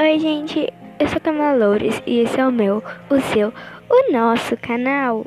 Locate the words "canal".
4.56-5.26